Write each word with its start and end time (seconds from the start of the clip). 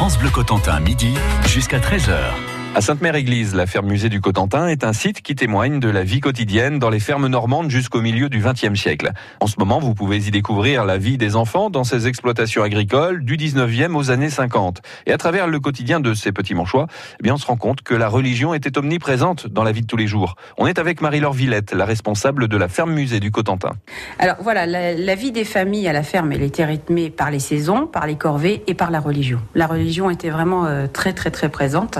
France 0.00 0.16
Bleu 0.16 0.30
Cotentin, 0.30 0.80
midi 0.80 1.12
jusqu'à 1.46 1.78
13h. 1.78 2.59
À 2.72 2.80
Sainte-Mère-Église, 2.82 3.56
la 3.56 3.66
ferme 3.66 3.88
musée 3.88 4.08
du 4.08 4.20
Cotentin 4.20 4.68
est 4.68 4.84
un 4.84 4.92
site 4.92 5.22
qui 5.22 5.34
témoigne 5.34 5.80
de 5.80 5.88
la 5.88 6.04
vie 6.04 6.20
quotidienne 6.20 6.78
dans 6.78 6.88
les 6.88 7.00
fermes 7.00 7.26
normandes 7.26 7.68
jusqu'au 7.68 8.00
milieu 8.00 8.28
du 8.28 8.38
XXe 8.38 8.78
siècle. 8.78 9.10
En 9.40 9.48
ce 9.48 9.56
moment, 9.58 9.80
vous 9.80 9.92
pouvez 9.92 10.28
y 10.28 10.30
découvrir 10.30 10.84
la 10.84 10.96
vie 10.96 11.18
des 11.18 11.34
enfants 11.34 11.68
dans 11.68 11.82
ces 11.82 12.06
exploitations 12.06 12.62
agricoles 12.62 13.24
du 13.24 13.36
19e 13.36 13.96
aux 13.96 14.12
années 14.12 14.30
50. 14.30 14.82
Et 15.06 15.12
à 15.12 15.18
travers 15.18 15.48
le 15.48 15.58
quotidien 15.58 15.98
de 15.98 16.14
ces 16.14 16.30
petits 16.30 16.54
manchois, 16.54 16.86
eh 17.18 17.24
bien, 17.24 17.34
on 17.34 17.38
se 17.38 17.46
rend 17.46 17.56
compte 17.56 17.82
que 17.82 17.92
la 17.92 18.08
religion 18.08 18.54
était 18.54 18.78
omniprésente 18.78 19.48
dans 19.48 19.64
la 19.64 19.72
vie 19.72 19.82
de 19.82 19.88
tous 19.88 19.96
les 19.96 20.06
jours. 20.06 20.36
On 20.56 20.68
est 20.68 20.78
avec 20.78 21.00
Marie-Laure 21.00 21.32
Villette, 21.32 21.72
la 21.72 21.84
responsable 21.84 22.46
de 22.46 22.56
la 22.56 22.68
ferme 22.68 22.92
musée 22.92 23.18
du 23.18 23.32
Cotentin. 23.32 23.72
Alors 24.20 24.36
voilà, 24.42 24.66
la, 24.66 25.14
vie 25.16 25.32
des 25.32 25.44
familles 25.44 25.88
à 25.88 25.92
la 25.92 26.04
ferme, 26.04 26.30
elle 26.30 26.42
était 26.42 26.64
rythmée 26.64 27.10
par 27.10 27.32
les 27.32 27.40
saisons, 27.40 27.88
par 27.88 28.06
les 28.06 28.14
corvées 28.14 28.62
et 28.68 28.74
par 28.74 28.92
la 28.92 29.00
religion. 29.00 29.40
La 29.56 29.66
religion 29.66 30.08
était 30.08 30.30
vraiment 30.30 30.66
euh, 30.66 30.86
très 30.86 31.12
très 31.12 31.32
très 31.32 31.48
présente. 31.48 31.98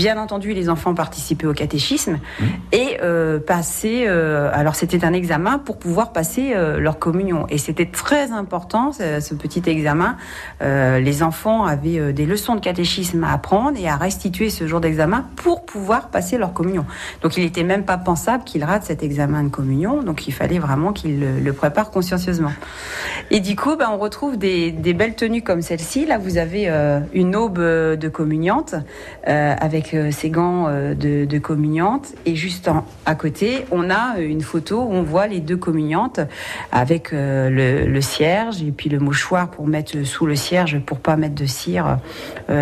Bien 0.00 0.16
entendu, 0.16 0.54
les 0.54 0.70
enfants 0.70 0.94
participaient 0.94 1.46
au 1.46 1.52
catéchisme 1.52 2.12
Mmh. 2.40 2.44
et 2.72 2.98
euh, 3.02 3.38
passaient. 3.38 4.04
euh, 4.08 4.50
alors, 4.50 4.74
c'était 4.74 5.04
un 5.04 5.12
examen 5.12 5.58
pour 5.58 5.78
pouvoir 5.78 6.12
passer 6.12 6.52
euh, 6.54 6.80
leur 6.80 6.98
communion. 6.98 7.44
Et 7.50 7.58
c'était 7.58 7.84
très 7.84 8.32
important, 8.32 8.92
ce, 8.92 9.20
ce 9.20 9.34
petit 9.34 9.62
examen. 9.66 10.16
Les 10.62 11.22
enfants 11.22 11.64
avaient 11.64 12.14
des 12.14 12.24
leçons 12.24 12.54
de 12.54 12.60
catéchisme 12.60 13.24
à 13.24 13.34
apprendre 13.34 13.78
et 13.78 13.88
à 13.88 13.96
restituer 13.96 14.48
ce 14.48 14.66
jour 14.66 14.80
d'examen 14.80 15.26
pour 15.36 15.66
pouvoir 15.66 16.08
passer 16.08 16.38
leur 16.38 16.54
communion. 16.54 16.86
Donc, 17.22 17.36
il 17.36 17.44
n'était 17.44 17.62
même 17.62 17.84
pas 17.84 17.98
pensable 17.98 18.44
qu'ils 18.44 18.64
ratent 18.64 18.84
cet 18.84 19.02
examen 19.02 19.42
de 19.42 19.48
communion. 19.50 20.02
Donc, 20.02 20.26
il 20.28 20.32
fallait 20.32 20.58
vraiment 20.58 20.94
qu'ils 20.94 21.20
le, 21.20 21.40
le 21.40 21.52
préparent 21.52 21.90
consciencieusement. 21.90 22.52
Et 23.30 23.40
du 23.40 23.54
coup, 23.54 23.76
ben, 23.76 23.90
on 23.92 23.98
retrouve 23.98 24.38
des, 24.38 24.72
des 24.72 24.94
belles 24.94 25.14
tenues 25.14 25.42
comme 25.42 25.60
celle-ci. 25.60 26.06
Là, 26.06 26.16
vous 26.16 26.38
avez 26.38 26.70
une 27.12 27.36
aube 27.36 27.58
de 27.58 28.08
communiante 28.08 28.74
euh, 29.28 29.54
avec 29.90 29.94
euh, 29.94 30.10
ses 30.10 30.30
gants 30.30 30.66
euh, 30.68 30.94
de, 30.94 31.24
de 31.24 31.38
communiante. 31.38 32.14
Et 32.26 32.34
juste 32.34 32.68
en- 32.68 32.84
à 33.06 33.14
côté, 33.14 33.64
on 33.70 33.90
a 33.90 34.16
euh, 34.18 34.28
une 34.28 34.42
photo 34.42 34.80
où 34.82 34.92
on 34.92 35.02
voit 35.02 35.26
les 35.26 35.40
deux 35.40 35.56
communiantes 35.56 36.20
avec 36.72 37.10
le, 37.12 38.00
cierge 38.00 38.62
et 38.62 38.70
puis 38.72 38.88
le 38.88 38.98
mouchoir 38.98 39.50
pour 39.50 39.66
mettre 39.66 40.02
sous 40.04 40.26
le 40.26 40.34
cierge 40.34 40.78
pour 40.80 40.98
pas 40.98 41.16
mettre 41.16 41.34
de 41.34 41.46
cire 41.46 41.98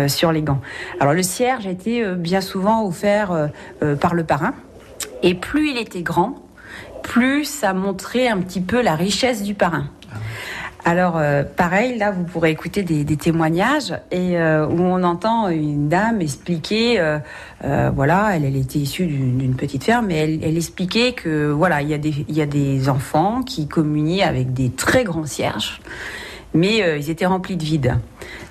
sur 0.07 0.31
les 0.31 0.41
gants. 0.41 0.61
Alors 0.99 1.13
le 1.13 1.23
cierge 1.23 1.65
a 1.65 1.69
été 1.69 2.05
bien 2.15 2.41
souvent 2.41 2.85
offert 2.85 3.49
par 4.01 4.13
le 4.13 4.23
parrain. 4.23 4.53
Et 5.23 5.33
plus 5.33 5.71
il 5.71 5.77
était 5.77 6.01
grand, 6.01 6.35
plus 7.03 7.45
ça 7.45 7.73
montrait 7.73 8.27
un 8.27 8.37
petit 8.39 8.61
peu 8.61 8.81
la 8.81 8.95
richesse 8.95 9.43
du 9.43 9.53
parrain. 9.53 9.87
Alors, 10.85 11.17
euh, 11.17 11.43
pareil, 11.43 11.97
là, 11.97 12.11
vous 12.11 12.23
pourrez 12.23 12.51
écouter 12.51 12.83
des, 12.83 13.03
des 13.03 13.17
témoignages 13.17 13.93
et 14.11 14.37
euh, 14.37 14.65
où 14.65 14.81
on 14.81 15.03
entend 15.03 15.49
une 15.49 15.89
dame 15.89 16.21
expliquer, 16.21 16.99
euh, 16.99 17.19
euh, 17.65 17.91
voilà, 17.93 18.35
elle, 18.35 18.45
elle 18.45 18.55
était 18.55 18.79
issue 18.79 19.05
d'une 19.05 19.55
petite 19.55 19.83
ferme, 19.83 20.07
mais 20.07 20.15
elle, 20.15 20.39
elle 20.43 20.55
expliquait 20.55 21.11
que 21.11 21.51
voilà, 21.51 21.81
il 21.81 21.89
y 21.89 21.93
a 21.93 21.97
des, 21.97 22.25
il 22.27 22.35
y 22.35 22.41
a 22.41 22.45
des 22.45 22.87
enfants 22.87 23.43
qui 23.43 23.67
communient 23.67 24.23
avec 24.23 24.53
des 24.53 24.69
très 24.69 25.03
grands 25.03 25.25
cierges, 25.25 25.81
mais 26.53 26.81
euh, 26.81 26.97
ils 26.97 27.09
étaient 27.09 27.25
remplis 27.25 27.57
de 27.57 27.63
vide. 27.63 27.97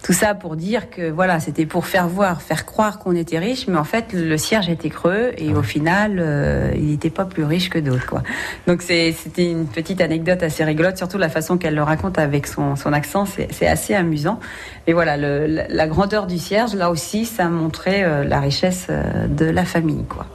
Tout 0.03 0.13
ça 0.13 0.35
pour 0.35 0.57
dire 0.57 0.91
que 0.91 1.11
voilà, 1.11 1.41
c'était 1.41 1.67
pour 1.67 1.87
faire 1.87 2.09
voir, 2.09 2.41
faire 2.41 2.65
croire 2.67 2.99
qu'on 2.99 3.17
était 3.17 3.39
riche, 3.39 3.67
mais 3.67 3.77
en 3.77 3.85
fait 3.85 4.13
le 4.13 4.37
cierge 4.37 4.69
était 4.69 4.91
creux 4.91 5.33
et 5.37 5.53
au 5.53 5.63
final 5.63 6.19
euh, 6.19 6.71
il 6.77 6.87
n'était 6.87 7.11
pas 7.11 7.25
plus 7.25 7.45
riche 7.45 7.69
que 7.69 7.79
d'autres 7.79 8.07
quoi. 8.07 8.23
Donc 8.67 8.83
c'était 8.83 9.51
une 9.51 9.67
petite 9.67 10.01
anecdote 10.01 10.43
assez 10.43 10.65
rigolote, 10.65 10.97
surtout 10.97 11.19
la 11.19 11.29
façon 11.29 11.59
qu'elle 11.59 11.75
le 11.75 11.83
raconte 11.83 12.19
avec 12.19 12.47
son, 12.47 12.77
son 12.77 12.93
accent, 12.93 13.25
c'est 13.27 13.67
assez 13.67 13.95
amusant. 13.95 14.39
Et 14.87 14.93
voilà, 14.93 15.17
la, 15.17 15.87
grandeur 15.89 16.27
du 16.27 16.39
cierge, 16.39 16.75
là 16.75 16.91
aussi, 16.91 17.25
ça 17.25 17.49
montrait 17.49 18.05
euh, 18.05 18.25
la 18.25 18.41
richesse 18.41 18.87
euh, 18.91 19.27
de 19.27 19.47
la 19.47 19.65
famille 19.65 20.05
quoi. 20.05 20.27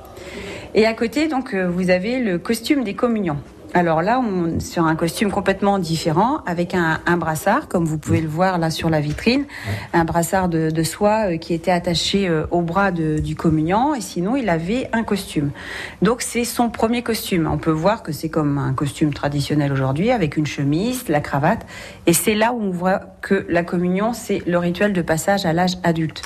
Et 0.76 0.88
à 0.88 0.94
côté, 0.94 1.28
donc, 1.28 1.54
vous 1.54 1.92
avez 1.92 2.20
le 2.20 2.40
costume 2.40 2.84
des 2.84 2.96
communions. 2.96 3.38
Alors 3.76 4.04
là, 4.04 4.20
on 4.20 4.60
sur 4.60 4.86
un 4.86 4.96
costume 4.96 5.32
complètement 5.32 5.80
différent, 5.80 6.42
avec 6.46 6.76
un, 6.76 7.00
un 7.08 7.18
brassard, 7.18 7.68
comme 7.68 7.86
vous 7.86 7.98
pouvez 7.98 8.22
le 8.22 8.28
voir 8.28 8.60
là 8.60 8.70
sur 8.70 8.88
la 8.88 9.00
vitrine, 9.02 9.46
un 9.94 10.04
brassard 10.06 10.48
de, 10.48 10.70
de 10.70 10.84
soie 10.84 11.32
euh, 11.32 11.38
qui 11.38 11.56
était 11.56 11.72
attaché 11.72 12.28
euh, 12.28 12.46
au 12.52 12.62
bras 12.62 12.92
de- 12.92 13.18
du 13.18 13.36
communiant, 13.36 13.96
et 13.96 14.02
sinon 14.02 14.36
il 14.36 14.48
avait 14.50 14.90
un 14.94 15.02
costume. 15.04 15.50
Donc 16.04 16.22
c'est 16.22 16.44
son 16.44 16.70
premier 16.70 17.02
costume. 17.02 17.50
On 17.52 17.58
peut 17.58 17.72
voir 17.72 18.04
que 18.04 18.12
c'est 18.12 18.30
comme 18.30 18.60
un 18.60 18.74
costume 18.74 19.12
traditionnel 19.12 19.72
aujourd'hui, 19.74 20.12
avec 20.12 20.38
une 20.38 20.46
chemise, 20.46 21.08
la 21.10 21.20
cravate, 21.20 21.66
et 22.06 22.14
c'est 22.14 22.36
là 22.36 22.54
où 22.54 22.62
on 22.62 22.70
voit 22.70 23.02
que 23.22 23.46
la 23.50 23.64
communion, 23.64 24.14
c'est 24.14 24.44
le 24.46 24.60
rituel 24.60 24.94
de 24.94 25.02
passage 25.02 25.48
à 25.48 25.54
l'âge 25.54 25.78
adulte. 25.84 26.22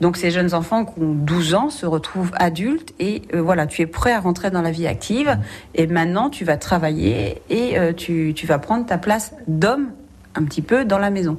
Donc 0.00 0.16
ces 0.16 0.32
jeunes 0.32 0.52
enfants 0.52 0.84
qui 0.84 1.00
ont 1.00 1.12
12 1.14 1.54
ans 1.54 1.70
se 1.70 1.86
retrouvent 1.86 2.32
adultes 2.36 2.92
et 2.98 3.22
euh, 3.34 3.40
voilà, 3.40 3.66
tu 3.68 3.82
es 3.82 3.86
prêt 3.86 4.12
à 4.12 4.18
rentrer 4.18 4.50
dans 4.50 4.62
la 4.62 4.72
vie 4.72 4.88
active 4.88 5.38
et 5.76 5.86
maintenant 5.86 6.28
tu 6.30 6.44
vas 6.44 6.56
travailler 6.56 6.87
et 6.88 7.78
euh, 7.78 7.92
tu, 7.92 8.32
tu 8.34 8.46
vas 8.46 8.58
prendre 8.58 8.86
ta 8.86 8.98
place 8.98 9.32
d'homme 9.46 9.90
un 10.34 10.44
petit 10.44 10.62
peu 10.62 10.84
dans 10.84 10.98
la 10.98 11.10
maison. 11.10 11.38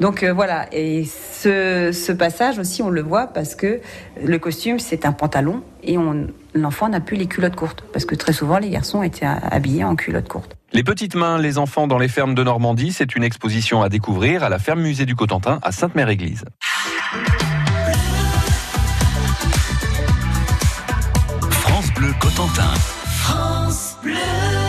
Donc 0.00 0.22
euh, 0.22 0.32
voilà, 0.32 0.66
et 0.72 1.04
ce, 1.04 1.90
ce 1.92 2.12
passage 2.12 2.58
aussi 2.58 2.82
on 2.82 2.88
le 2.88 3.02
voit 3.02 3.26
parce 3.26 3.54
que 3.54 3.80
le 4.24 4.38
costume 4.38 4.78
c'est 4.78 5.04
un 5.04 5.12
pantalon 5.12 5.62
et 5.84 5.96
l'enfant 6.54 6.88
n'a 6.88 7.00
plus 7.00 7.16
les 7.16 7.26
culottes 7.26 7.56
courtes 7.56 7.84
parce 7.92 8.06
que 8.06 8.14
très 8.14 8.32
souvent 8.32 8.58
les 8.58 8.70
garçons 8.70 9.02
étaient 9.02 9.26
habillés 9.26 9.84
en 9.84 9.96
culottes 9.96 10.28
courtes. 10.28 10.56
Les 10.72 10.84
petites 10.84 11.16
mains, 11.16 11.38
les 11.38 11.58
enfants 11.58 11.86
dans 11.86 11.98
les 11.98 12.08
fermes 12.08 12.34
de 12.34 12.42
Normandie, 12.42 12.92
c'est 12.92 13.14
une 13.14 13.24
exposition 13.24 13.82
à 13.82 13.88
découvrir 13.88 14.42
à 14.42 14.48
la 14.48 14.58
ferme 14.58 14.80
musée 14.80 15.04
du 15.04 15.16
Cotentin 15.16 15.58
à 15.62 15.72
Sainte-Mère-Église. 15.72 16.44
France 21.50 21.92
Bleu 21.94 22.12
Cotentin. 22.20 22.72
On 23.32 24.59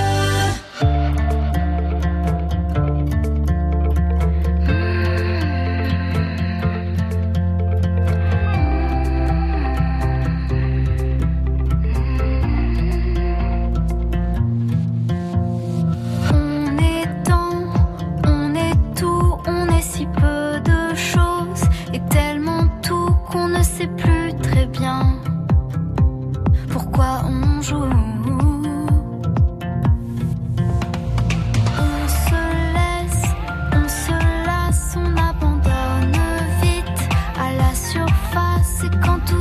et 38.84 38.90
quand 39.04 39.20
tout 39.26 39.41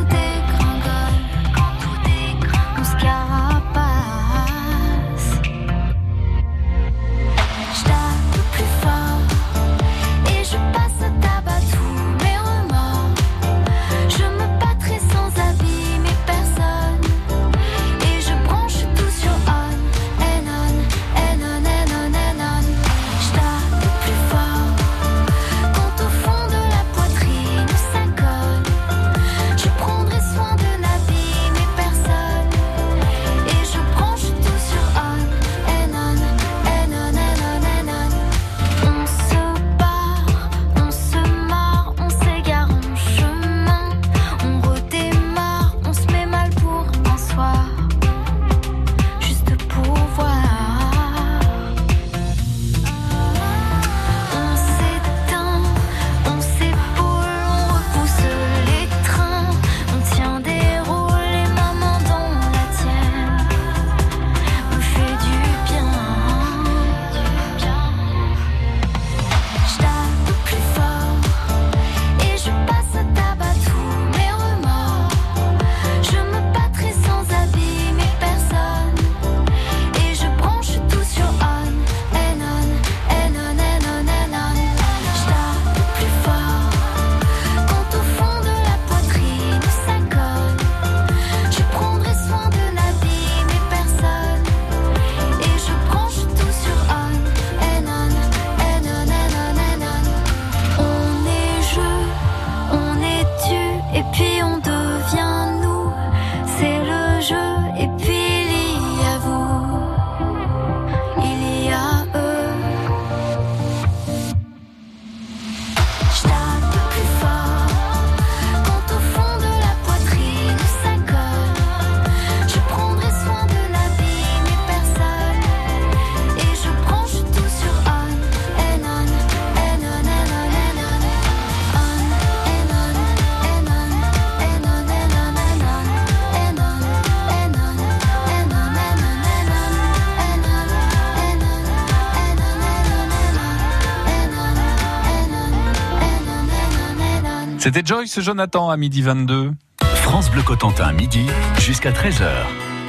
C'était 147.60 147.83
Joyce 147.84 148.18
Jonathan 148.21 148.71
à 148.71 148.78
midi 148.78 149.03
22. 149.03 149.53
France 149.83 150.30
Bleu 150.30 150.41
Cotentin, 150.41 150.95
midi 150.95 151.27
jusqu'à 151.59 151.91
13h. 151.91 152.24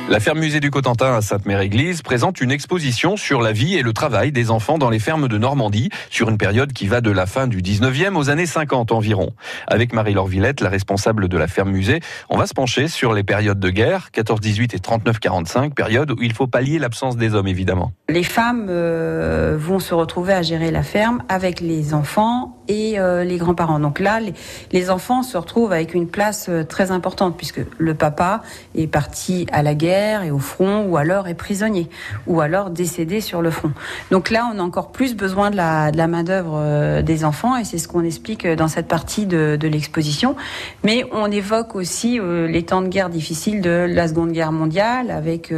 La 0.09 0.19
ferme 0.19 0.39
musée 0.39 0.59
du 0.59 0.71
Cotentin 0.71 1.13
à 1.13 1.21
Sainte-Mère-Église 1.21 2.01
présente 2.01 2.41
une 2.41 2.51
exposition 2.51 3.15
sur 3.15 3.41
la 3.41 3.51
vie 3.51 3.75
et 3.75 3.81
le 3.81 3.93
travail 3.93 4.31
des 4.31 4.49
enfants 4.51 4.77
dans 4.77 4.89
les 4.89 4.99
fermes 4.99 5.27
de 5.27 5.37
Normandie 5.37 5.89
sur 6.09 6.29
une 6.29 6.37
période 6.37 6.73
qui 6.73 6.87
va 6.87 6.99
de 6.99 7.11
la 7.11 7.25
fin 7.25 7.47
du 7.47 7.61
19e 7.61 8.15
aux 8.15 8.29
années 8.29 8.45
50 8.45 8.91
environ. 8.91 9.29
Avec 9.67 9.93
Marie-Laure 9.93 10.27
Villette, 10.27 10.59
la 10.59 10.69
responsable 10.69 11.29
de 11.29 11.37
la 11.37 11.47
ferme 11.47 11.71
musée, 11.71 12.01
on 12.29 12.37
va 12.37 12.45
se 12.45 12.53
pencher 12.53 12.87
sur 12.89 13.13
les 13.13 13.23
périodes 13.23 13.59
de 13.59 13.69
guerre, 13.69 14.09
14-18 14.13 14.75
et 14.75 14.79
39-45, 14.79 15.73
période 15.73 16.11
où 16.11 16.17
il 16.21 16.33
faut 16.33 16.47
pallier 16.47 16.77
l'absence 16.77 17.15
des 17.15 17.33
hommes 17.33 17.47
évidemment. 17.47 17.93
Les 18.09 18.23
femmes 18.23 18.67
euh, 18.69 19.55
vont 19.57 19.79
se 19.79 19.93
retrouver 19.93 20.33
à 20.33 20.41
gérer 20.41 20.71
la 20.71 20.83
ferme 20.83 21.23
avec 21.29 21.61
les 21.61 21.93
enfants 21.93 22.60
et 22.71 22.97
euh, 22.97 23.25
les 23.25 23.37
grands-parents. 23.37 23.79
Donc 23.79 23.99
là, 23.99 24.21
les, 24.21 24.33
les, 24.71 24.89
enfants 24.89 25.23
se 25.23 25.37
retrouvent 25.37 25.73
avec 25.73 25.93
une 25.93 26.07
place 26.07 26.47
euh, 26.49 26.63
très 26.63 26.91
importante 26.91 27.35
puisque 27.35 27.61
le 27.77 27.93
papa 27.93 28.41
est 28.75 28.87
parti 28.87 29.45
à 29.51 29.61
la 29.61 29.75
guerre 29.75 30.23
et 30.23 30.31
au 30.31 30.39
front, 30.39 30.85
ou 30.85 30.95
alors 30.95 31.27
est 31.27 31.33
prisonnier, 31.33 31.89
ou 32.27 32.39
alors 32.39 32.69
décédé 32.69 33.19
sur 33.19 33.41
le 33.41 33.51
front. 33.51 33.71
Donc 34.09 34.29
là, 34.29 34.49
on 34.53 34.59
a 34.59 34.61
encore 34.61 34.91
plus 34.91 35.15
besoin 35.15 35.51
de 35.51 35.57
la, 35.57 35.91
de 35.91 35.97
la 35.97 36.07
main-d'œuvre 36.07 36.53
euh, 36.55 37.01
des 37.01 37.25
enfants, 37.25 37.57
et 37.57 37.65
c'est 37.65 37.77
ce 37.77 37.89
qu'on 37.89 38.05
explique 38.05 38.47
dans 38.47 38.69
cette 38.69 38.87
partie 38.87 39.25
de, 39.25 39.57
de 39.59 39.67
l'exposition. 39.67 40.37
Mais 40.85 41.05
on 41.11 41.29
évoque 41.29 41.75
aussi 41.75 42.19
les 42.21 42.63
temps 42.63 42.81
de 42.81 42.87
guerre 42.87 43.09
difficiles 43.09 43.61
de 43.61 43.85
la 43.89 44.07
Seconde 44.07 44.31
Guerre 44.31 44.51
mondiale, 44.51 45.11
avec 45.11 45.53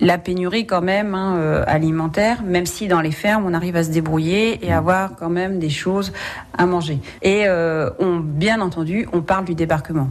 la 0.00 0.18
pénurie 0.18 0.66
quand 0.66 0.80
même 0.80 1.14
hein, 1.14 1.62
alimentaire, 1.66 2.42
même 2.42 2.66
si 2.66 2.88
dans 2.88 3.00
les 3.00 3.12
fermes, 3.12 3.44
on 3.46 3.54
arrive 3.54 3.76
à 3.76 3.84
se 3.84 3.90
débrouiller 3.90 4.64
et 4.64 4.72
avoir 4.72 5.16
quand 5.16 5.30
même 5.30 5.58
des 5.58 5.70
choses 5.70 6.12
à 6.56 6.66
manger. 6.66 6.98
Et 7.22 7.46
on, 7.48 8.20
bien 8.20 8.60
entendu, 8.60 9.06
on 9.12 9.22
parle 9.22 9.44
du 9.44 9.54
débarquement. 9.54 10.08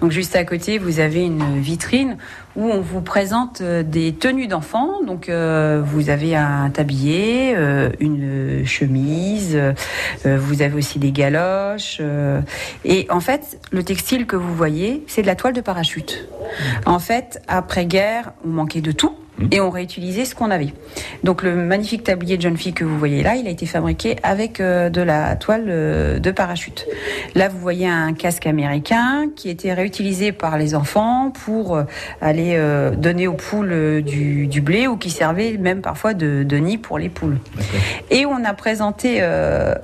Donc 0.00 0.12
juste 0.12 0.36
à 0.36 0.44
côté, 0.44 0.78
vous 0.78 1.00
avez 1.00 1.24
une 1.24 1.60
vitrine 1.60 2.16
où 2.56 2.70
on 2.70 2.80
vous 2.80 3.00
présente 3.00 3.60
euh, 3.60 3.82
des 3.82 4.14
tenues 4.14 4.46
d'enfants. 4.46 5.02
Donc 5.04 5.28
euh, 5.28 5.82
vous 5.84 6.10
avez 6.10 6.36
un 6.36 6.70
tablier, 6.70 7.54
euh, 7.56 7.90
une 8.00 8.64
chemise, 8.64 9.58
vous 10.24 10.62
avez 10.62 10.74
aussi 10.74 10.98
des 10.98 11.12
galoches. 11.12 12.00
et 12.84 13.06
en 13.10 13.20
fait, 13.20 13.58
le 13.70 13.82
textile 13.82 14.26
que 14.26 14.36
vous 14.36 14.54
voyez, 14.54 15.04
c'est 15.06 15.22
de 15.22 15.26
la 15.26 15.36
toile 15.36 15.52
de 15.52 15.60
parachute. 15.60 16.28
En 16.86 16.98
fait, 16.98 17.40
après-guerre, 17.48 18.32
on 18.44 18.48
manquait 18.48 18.80
de 18.80 18.92
tout. 18.92 19.14
Mmh. 19.38 19.46
et 19.52 19.60
on 19.60 19.70
réutilisait 19.70 20.24
ce 20.24 20.34
qu'on 20.34 20.50
avait. 20.50 20.72
Donc 21.22 21.42
le 21.42 21.54
magnifique 21.54 22.02
tablier 22.02 22.36
de 22.36 22.42
jeune 22.42 22.56
fille 22.56 22.72
que 22.72 22.84
vous 22.84 22.98
voyez 22.98 23.22
là, 23.22 23.36
il 23.36 23.46
a 23.46 23.50
été 23.50 23.66
fabriqué 23.66 24.16
avec 24.22 24.60
euh, 24.60 24.90
de 24.90 25.00
la 25.00 25.36
toile 25.36 25.66
euh, 25.68 26.18
de 26.18 26.30
parachute. 26.30 26.86
Là, 27.34 27.48
vous 27.48 27.58
voyez 27.58 27.86
un 27.86 28.14
casque 28.14 28.46
américain 28.46 29.30
qui 29.36 29.48
était 29.48 29.72
réutilisé 29.72 30.32
par 30.32 30.58
les 30.58 30.74
enfants 30.74 31.30
pour 31.44 31.76
euh, 31.76 31.84
aller 32.20 32.58
donner 32.96 33.26
aux 33.28 33.34
poules 33.34 34.02
du, 34.02 34.46
du, 34.46 34.60
blé 34.60 34.86
ou 34.86 34.96
qui 34.96 35.10
servait 35.10 35.56
même 35.56 35.80
parfois 35.80 36.14
de, 36.14 36.42
de 36.42 36.56
nid 36.56 36.78
pour 36.78 36.98
les 36.98 37.08
poules. 37.08 37.38
Et 38.10 38.26
on 38.26 38.44
a 38.44 38.54
présenté 38.54 39.22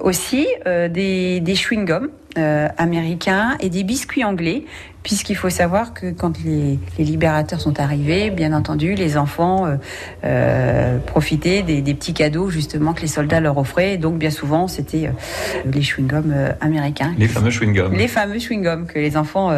aussi 0.01 0.47
des, 0.67 1.41
des 1.41 1.55
chewing-gums 1.55 2.09
euh, 2.37 2.67
américains 2.79 3.57
et 3.61 3.69
des 3.71 3.85
biscuits 3.85 4.25
anglais, 4.25 4.65
puisqu'il 5.05 5.37
faut 5.37 5.51
savoir 5.51 5.93
que 5.93 6.11
quand 6.11 6.43
les, 6.43 6.79
les, 6.99 7.05
libérateurs 7.05 7.61
sont 7.61 7.79
arrivés, 7.79 8.31
bien 8.31 8.53
entendu, 8.55 8.95
les 8.95 9.17
enfants 9.17 9.67
euh, 9.67 9.77
euh, 10.25 10.99
profitaient 10.99 11.63
des, 11.63 11.83
des, 11.83 11.95
petits 11.95 12.15
cadeaux 12.15 12.49
justement 12.49 12.95
que 12.95 13.03
les 13.03 13.07
soldats 13.07 13.39
leur 13.39 13.59
offraient. 13.59 13.95
Et 13.95 13.99
donc 13.99 14.17
bien 14.17 14.31
souvent, 14.31 14.67
c'était 14.67 15.07
euh, 15.07 15.71
les 15.71 15.83
chewing-gums 15.83 16.55
américains. 16.61 17.15
Les 17.19 17.29
fameux 17.29 17.51
chewing-gums. 17.51 17.95
Les 17.95 18.09
fameux 18.09 18.39
chewing-gums 18.39 18.87
que 18.87 18.99
les 18.99 19.17
enfants 19.17 19.53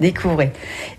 découvraient. 0.00 0.52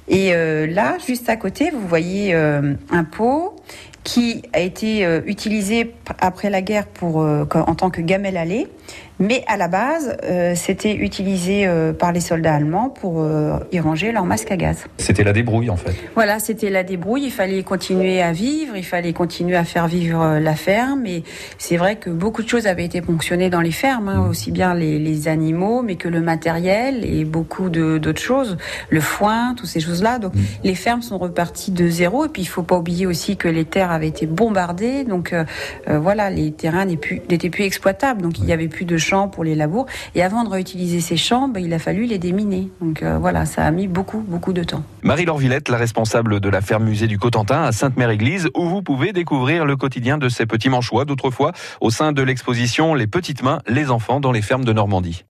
Et 0.08 0.32
là, 0.32 0.98
juste 1.06 1.30
à 1.30 1.36
côté, 1.36 1.70
vous 1.72 1.86
voyez 1.88 2.34
un 2.34 3.04
pot 3.04 3.56
qui 4.04 4.44
a 4.54 4.60
été 4.60 5.22
utilisé 5.26 5.94
après 6.20 6.50
la 6.50 6.62
guerre 6.62 6.88
pour, 6.88 7.18
en 7.18 7.76
tant 7.76 7.90
que 7.90 8.02
gamelle 8.02 8.38
à 8.38 8.46
lait 8.46 8.68
mais 9.20 9.44
à 9.48 9.58
la 9.58 9.68
base, 9.68 10.16
euh, 10.24 10.54
c'était 10.56 10.96
utilisé 10.96 11.68
euh, 11.68 11.92
par 11.92 12.14
les 12.14 12.22
soldats 12.22 12.56
allemands 12.56 12.90
pour 12.90 13.22
euh, 13.22 13.60
y 13.74 13.80
ranger 13.82 14.14
leur 14.14 14.24
masque 14.24 14.50
à 14.50 14.56
gaz. 14.56 14.86
C'était 14.98 15.26
la 15.26 15.34
débrouille 15.34 15.70
en 15.70 15.76
fait. 15.76 15.94
Voilà, 16.16 16.40
c'était 16.40 16.70
la 16.70 16.84
débrouille. 16.84 17.26
Il 17.26 17.32
fallait 17.32 17.64
continuer 17.64 18.22
à 18.22 18.32
vivre, 18.32 18.78
il 18.78 18.86
fallait 18.86 19.12
continuer 19.12 19.58
à 19.58 19.66
faire 19.66 19.88
vivre 19.88 20.40
la 20.40 20.56
ferme. 20.56 21.06
Et 21.06 21.24
c'est 21.58 21.76
vrai 21.76 21.98
que 21.98 22.10
beaucoup 22.10 22.44
de 22.44 22.48
choses 22.48 22.66
avaient 22.66 22.86
été 22.86 23.02
ponctionnées 23.02 23.50
dans 23.50 23.60
les 23.60 23.72
fermes, 23.72 24.08
hein, 24.08 24.24
mmh. 24.24 24.30
aussi 24.30 24.52
bien 24.52 24.74
les, 24.74 25.00
les, 25.00 25.28
animaux, 25.28 25.82
mais 25.82 25.98
que 25.98 26.08
le 26.08 26.22
matériel 26.22 27.04
et 27.04 27.26
beaucoup 27.26 27.70
d'autres 27.70 28.22
choses, 28.22 28.58
le 28.90 29.02
foin, 29.02 29.54
toutes 29.56 29.68
ces 29.68 29.82
choses-là. 29.82 30.20
Donc 30.20 30.34
mmh. 30.34 30.40
les 30.64 30.76
fermes 30.76 31.02
sont 31.02 31.18
reparties 31.18 31.72
de 31.72 31.90
zéro. 31.90 32.26
Et 32.26 32.30
puis 32.30 32.44
il 32.44 32.48
faut 32.48 32.64
pas 32.64 32.78
oublier 32.78 33.06
aussi 33.06 33.36
que 33.36 33.50
les 33.50 33.66
terres 33.66 33.92
avaient 33.92 34.08
été 34.08 34.28
bombardées. 34.28 35.04
Donc 35.04 35.36
voilà, 35.88 36.30
les 36.30 36.54
terrains 36.54 36.86
n'étaient 36.86 37.20
plus, 37.28 37.50
plus 37.50 37.64
exploitables. 37.66 38.22
Donc 38.22 38.40
il 38.40 38.46
y 38.46 38.54
avait 38.54 38.70
plus 38.70 38.86
de 38.86 38.98
pour 39.32 39.44
les 39.44 39.56
labours. 39.56 39.86
Et 40.16 40.24
avant 40.24 40.44
de 40.44 40.50
réutiliser 40.50 41.02
ces 41.02 41.18
champs, 41.18 41.48
ben, 41.48 41.64
il 41.64 41.74
a 41.74 41.80
fallu 41.80 42.06
les 42.06 42.18
déminer. 42.18 42.70
Donc 42.82 43.04
euh, 43.04 43.18
voilà, 43.18 43.46
ça 43.46 43.64
a 43.64 43.72
mis 43.72 43.88
beaucoup, 43.88 44.24
beaucoup 44.28 44.54
de 44.54 44.64
temps. 44.64 44.84
Marie-Laure 45.04 45.40
la 45.70 45.78
responsable 45.78 46.40
de 46.40 46.50
la 46.50 46.62
ferme 46.62 46.84
musée 46.84 47.08
du 47.08 47.18
Cotentin 47.18 47.64
à 47.64 47.72
Sainte-Mère-Église, 47.72 48.50
où 48.56 48.68
vous 48.68 48.82
pouvez 48.82 49.14
découvrir 49.14 49.66
le 49.66 49.76
quotidien 49.76 50.18
de 50.18 50.30
ces 50.30 50.46
petits 50.46 50.70
manchois 50.70 51.06
d'autrefois 51.06 51.52
au 51.82 51.90
sein 51.90 52.12
de 52.12 52.22
l'exposition 52.22 52.94
Les 52.94 53.08
petites 53.08 53.42
mains, 53.42 53.60
les 53.68 53.90
enfants 53.90 54.20
dans 54.20 54.32
les 54.32 54.42
fermes 54.42 54.66
de 54.66 54.74
Normandie. 54.74 55.18